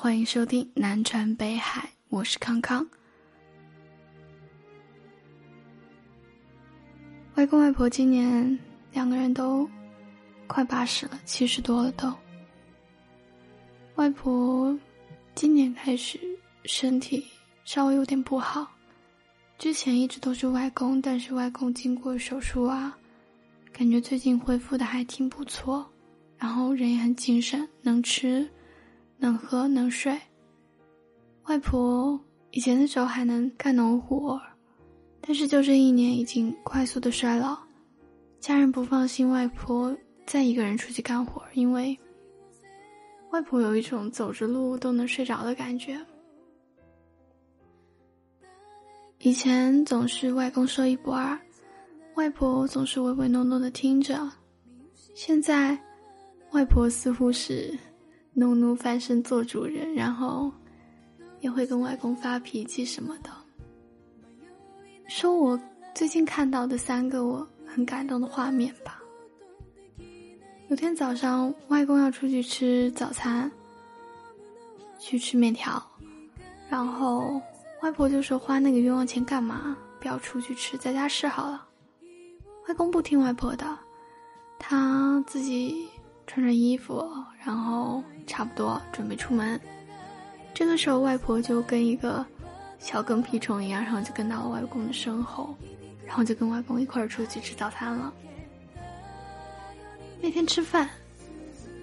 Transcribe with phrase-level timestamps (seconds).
[0.00, 2.86] 欢迎收听南传北海，我是康康。
[7.34, 8.56] 外公外婆今年
[8.92, 9.68] 两个人都
[10.46, 12.14] 快八十了，七十多了都。
[13.96, 14.78] 外婆
[15.34, 16.16] 今年开始
[16.64, 17.26] 身体
[17.64, 18.70] 稍微有点不好，
[19.58, 22.96] 之前一直都是外公，但是外公经过手术啊，
[23.72, 25.84] 感觉最近恢复的还挺不错，
[26.38, 28.48] 然后人也很精神，能吃。
[29.18, 30.18] 能喝能睡。
[31.44, 32.18] 外婆
[32.50, 34.40] 以前的时候还能干农活，
[35.20, 37.58] 但是就这一年已经快速的衰老，
[38.38, 41.98] 家人不放心外婆再一个人出去干活，因为
[43.30, 45.98] 外婆有一种走着路都能睡着的感觉。
[49.18, 51.38] 以前总是外公说一不二，
[52.14, 54.30] 外婆总是唯唯诺诺的听着，
[55.14, 55.78] 现在
[56.52, 57.76] 外婆似乎是。
[58.38, 60.48] 怒怒翻身做主人，然后
[61.40, 63.30] 也会跟外公发脾气什么的。
[65.08, 65.60] 说我
[65.92, 69.02] 最近看到的三个我很感动的画面吧。
[70.68, 73.50] 有天早上，外公要出去吃早餐，
[75.00, 75.84] 去吃面条，
[76.70, 77.42] 然后
[77.82, 79.76] 外婆就说：“花那个冤枉钱干嘛？
[79.98, 81.66] 不要出去吃，在家吃好了。”
[82.68, 83.76] 外公不听外婆的，
[84.60, 85.88] 他自己。
[86.30, 87.02] 穿着衣服，
[87.42, 89.60] 然后差不多准备出门。
[90.54, 92.24] 这个时候，外婆就跟一个
[92.78, 95.52] 小跟屁虫一样，然后就跟到了外公的身后，
[96.06, 98.12] 然后就跟外公一块儿出去吃早餐了。
[100.20, 100.88] 那天吃饭，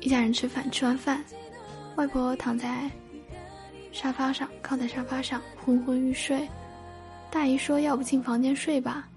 [0.00, 1.24] 一家人吃饭，吃完饭，
[1.96, 2.90] 外婆躺在
[3.90, 6.48] 沙发上，靠在沙发上昏昏欲睡。
[7.30, 9.08] 大姨说：“要不进房间睡吧。”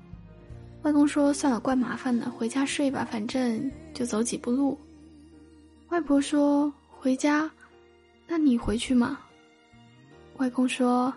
[0.83, 4.79] 外公说：“算了，怪麻烦的，回家睡吧，反正就走几步路。”
[5.89, 7.49] 外婆说：“回家，
[8.27, 9.17] 那你回去吗？”
[10.37, 11.11] 外公说：“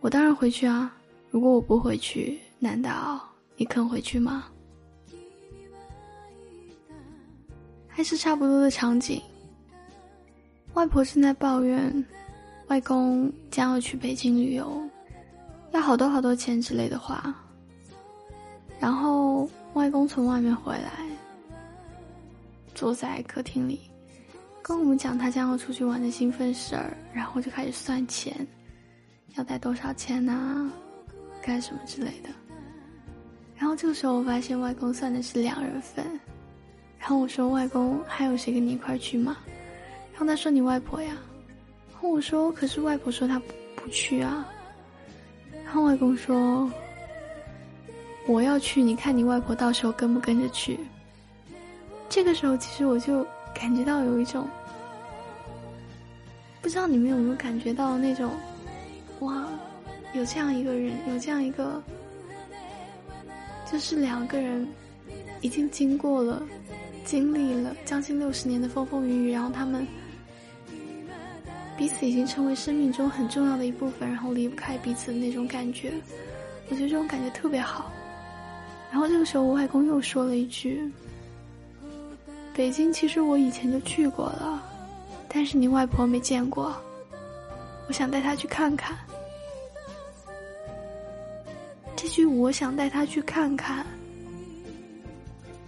[0.00, 0.90] 我当然回去啊！
[1.30, 3.20] 如果我不回去，难道
[3.56, 4.46] 你肯回去吗？”
[7.88, 9.20] 还是差不多的场景。
[10.72, 12.06] 外婆正在抱怨，
[12.68, 14.82] 外公将要去北京旅游，
[15.72, 17.34] 要好多好多钱之类的话。
[18.78, 21.06] 然后外公从外面回来。
[22.74, 23.89] 坐在客厅里，
[24.70, 28.46] 跟我们讲他将要出去玩的兴奋事儿，然后就开始算钱，
[29.34, 30.70] 要带多少钱呐，
[31.42, 32.28] 干什么之类的。
[33.56, 36.06] 然后这个时候我发现外公算的是两人份，
[37.00, 39.38] 然后我说外公还有谁跟你一块去吗？
[40.12, 41.16] 然后他说你外婆呀，
[41.90, 44.46] 然后我说可是外婆说她不不去啊。
[45.64, 46.70] 然后外公说
[48.24, 50.78] 我要去，你看你外婆到时候跟不跟着去。
[52.08, 54.48] 这个时候，其实我就感觉到有一种，
[56.62, 58.30] 不知道你们有没有感觉到那种，
[59.20, 59.48] 哇，
[60.14, 61.82] 有这样一个人，有这样一个，
[63.70, 64.66] 就是两个人
[65.40, 66.42] 已经经过了、
[67.04, 69.86] 经历了将近六十年的风风雨雨，然后他们
[71.76, 75.92] 彼此已经成为生命中很重要的一部分，然后离不开彼此的那种感觉，
[76.68, 77.90] 我觉得这种感觉特别好。
[78.90, 80.90] 然后这个时候，我外公又说了一句。
[82.52, 84.62] 北京其实我以前就去过了，
[85.32, 86.74] 但是你外婆没见过，
[87.86, 88.98] 我想带她去看看。
[91.94, 93.86] 这句“我想带她去看看”，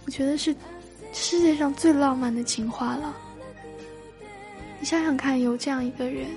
[0.05, 0.53] 我觉得是
[1.13, 3.15] 世界上最浪漫的情话了。
[4.79, 6.27] 你想想看，有这样一个人，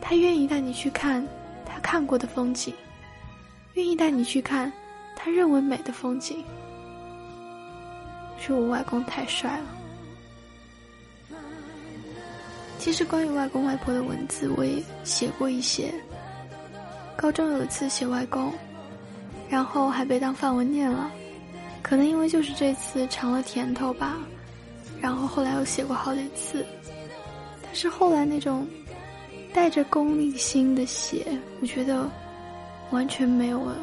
[0.00, 1.26] 他愿意带你去看
[1.66, 2.72] 他看过的风景，
[3.74, 4.72] 愿意带你去看
[5.16, 6.44] 他认为美的风景。
[8.38, 9.79] 说我外公太帅了。
[12.80, 15.92] 其实关于外公外婆的文字，我也写过一些。
[17.14, 18.50] 高中有一次写外公，
[19.50, 21.12] 然后还被当范文念了，
[21.82, 24.16] 可能因为就是这次尝了甜头吧。
[24.98, 26.64] 然后后来又写过好几次，
[27.62, 28.66] 但是后来那种
[29.52, 31.26] 带着功利心的写，
[31.60, 32.10] 我觉得
[32.90, 33.76] 完全没有了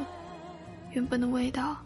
[0.94, 1.78] 原本的味道。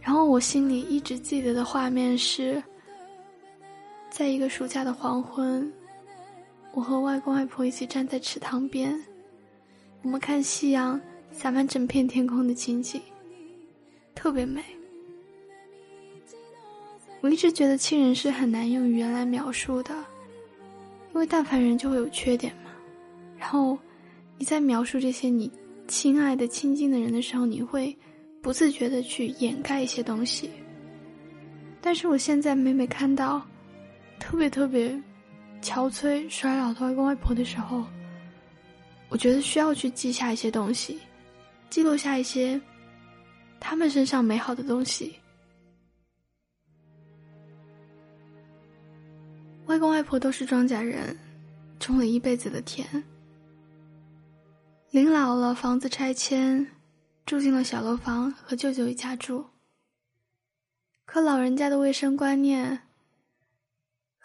[0.00, 2.62] 然后我心里一直记得的画面是，
[4.08, 5.70] 在一个暑假的黄昏，
[6.76, 9.02] 我和外公外婆一起站在池塘边，
[10.02, 11.00] 我们看夕阳
[11.32, 13.00] 洒满整片天空的情景，
[14.14, 14.62] 特别美。
[17.22, 19.94] 我一直觉得亲人是很难用语言来描述的，
[21.14, 22.70] 因为但凡人就会有缺点嘛。
[23.38, 23.78] 然后
[24.36, 25.50] 你在描述这些你
[25.88, 27.96] 亲爱的、亲近的人的时候，你会。
[28.42, 30.48] 不自觉的去掩盖一些东西，
[31.80, 33.42] 但是我现在每每看到
[34.20, 34.96] 特别特别
[35.62, 37.84] 憔悴衰老的外公外婆的时候，
[39.08, 41.00] 我觉得需要去记下一些东西，
[41.70, 42.60] 记录下一些
[43.58, 45.16] 他们身上美好的东西。
[49.66, 51.18] 外公外婆都是庄稼人，
[51.80, 52.86] 种了一辈子的田。
[54.90, 56.64] 临老了，房子拆迁，
[57.26, 59.44] 住进了小楼房，和舅舅一家住。
[61.04, 62.85] 可老人家的卫生观念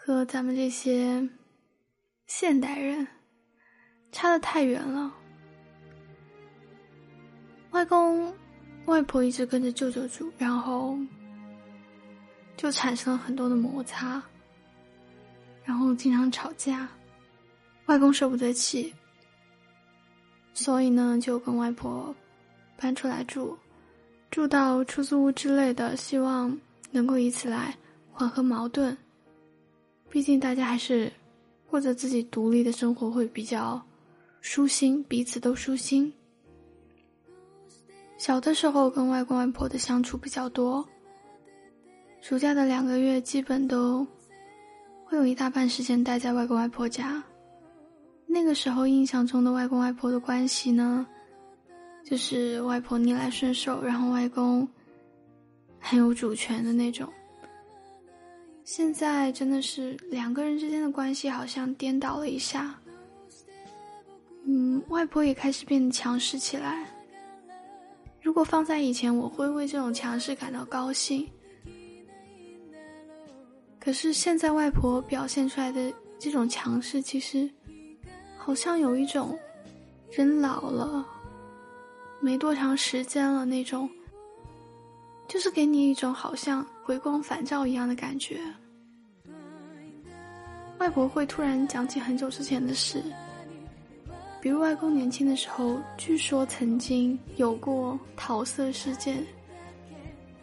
[0.04, 1.28] 和咱们这些
[2.26, 3.06] 现代人
[4.10, 5.14] 差得太远了。
[7.70, 8.34] 外公
[8.86, 10.98] 外婆一直跟着舅舅住，然后
[12.56, 14.20] 就产生了很多的摩擦，
[15.62, 16.88] 然后经常吵架。
[17.86, 18.92] 外公受不得气，
[20.52, 22.12] 所以呢，就跟外婆
[22.76, 23.56] 搬出来住，
[24.32, 26.58] 住到出租屋之类的，希望。
[26.94, 27.74] 能够以此来
[28.10, 28.94] 缓和矛盾，
[30.12, 31.10] 毕竟大家还是
[31.70, 33.82] 过着自己独立的生活会比较
[34.42, 36.12] 舒心，彼此都舒心。
[38.18, 40.86] 小的时候跟外公外婆的相处比较多，
[42.20, 44.06] 暑假的两个月基本都
[45.06, 47.24] 会有一大半时间待在外公外婆家。
[48.26, 51.06] 那个时候印象中的外公外婆的关系呢，
[52.04, 54.68] 就是外婆逆来顺受，然后外公。
[55.84, 57.10] 很有主权的那种。
[58.64, 62.78] 现在真的是两个人之间的关系好像颠倒了一下。
[64.44, 66.86] 嗯，外婆也开始变得强势起来。
[68.20, 71.28] 如果放在以前，我会为这种强势感到高兴。
[73.80, 77.50] 可是现在外婆表现出来的这种强势，其实
[78.36, 79.36] 好像有一种
[80.10, 81.04] 人老了
[82.20, 83.90] 没多长时间了那种。
[85.32, 88.38] 就是给你一种好像回光返照一样的感觉。
[90.76, 93.02] 外婆会突然讲起很久之前的事，
[94.42, 99.26] 比如外公年轻的时候，据说曾经有过桃色事件，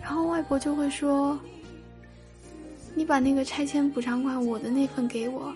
[0.02, 1.40] 然后外婆就会说
[2.96, 5.54] ：“你把那个拆迁补偿款我的那份给我，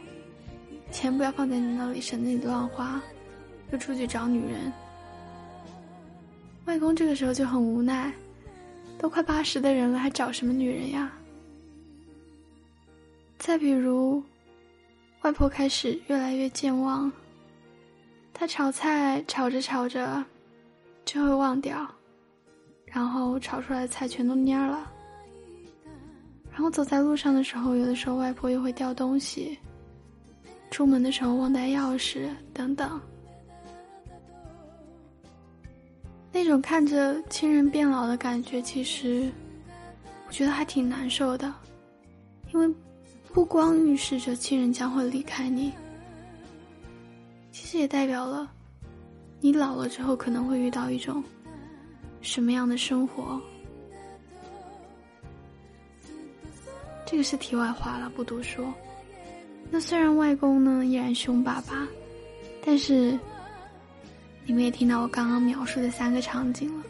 [0.91, 3.01] 钱不要放在你那里，省得你乱花，
[3.71, 4.71] 就出去找女人。”
[6.65, 8.13] 外公这个时候就很无奈。
[8.97, 11.11] 都快八十的人了，还找什么女人呀？
[13.37, 14.23] 再比如，
[15.21, 17.11] 外婆开始越来越健忘。
[18.33, 20.23] 她炒菜炒着炒着，
[21.05, 21.87] 就会忘掉，
[22.85, 24.89] 然后炒出来的菜全都蔫了。
[26.51, 29.57] 然后走在路上的时候，有的时候外婆又会掉东西。
[30.71, 32.99] 出门的时候忘带钥匙，等等。
[36.43, 39.31] 这种看着亲人变老的感觉，其实
[40.27, 41.51] 我觉得还挺难受的，
[42.53, 42.75] 因为
[43.31, 45.71] 不光预示着亲人将会离开你，
[47.49, 48.51] 其实也代表了
[49.39, 51.23] 你老了之后可能会遇到一种
[52.19, 53.39] 什么样的生活。
[57.05, 58.65] 这个是题外话了，不多说。
[59.71, 61.87] 那虽然外公呢依然凶巴巴，
[62.65, 63.17] 但是。
[64.45, 66.83] 你们也听到我刚刚描述的三个场景了，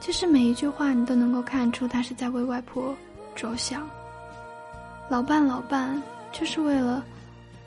[0.00, 2.94] 就是每一句话你都能够看出他是在为外婆
[3.36, 3.88] 着想。
[5.08, 7.04] 老伴老伴，就是为了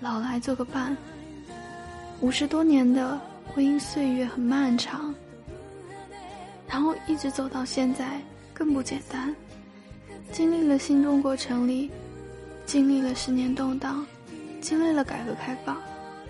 [0.02, 0.96] 老来做个伴。
[2.20, 5.14] 五十多年的婚姻岁月很漫长，
[6.68, 8.20] 然后一直走到现在
[8.54, 9.34] 更不简单。
[10.32, 11.90] 经历了新中国成立，
[12.66, 14.06] 经历了十年动荡，
[14.60, 15.78] 经历了改革开放，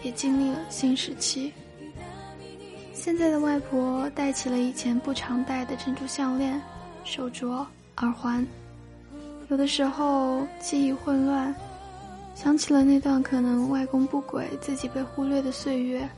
[0.03, 1.51] 也经历了新时期。
[2.99, 6.59] 现在的外婆戴起了以前不常戴的珍珠项链、
[7.03, 7.63] 手镯、
[7.97, 8.45] 耳环，
[9.49, 11.53] 有的时候记忆混乱，
[12.33, 16.09] 想起了那段可能外公不轨、自己被忽略的岁月，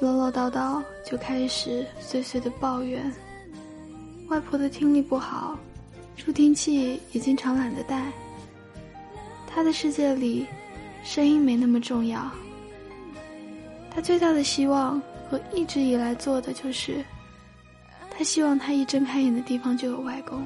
[0.00, 3.12] 唠唠叨叨就开始碎碎的抱怨。
[4.28, 5.56] 外婆的听力不好，
[6.16, 8.10] 助听器也经常懒得带。
[9.46, 10.46] 她的世界里，
[11.04, 12.28] 声音没那么重要。
[13.94, 15.00] 她最大的希望。
[15.30, 17.04] 我一直以来做的就是，
[18.10, 20.44] 他希望他一睁开眼的地方就有外公。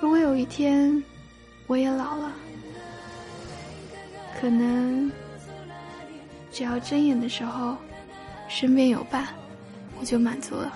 [0.00, 1.02] 如果有一天
[1.66, 2.32] 我也老了，
[4.38, 5.10] 可能
[6.52, 7.76] 只要睁眼的时候
[8.46, 9.26] 身边有伴，
[9.98, 10.72] 我就满足了。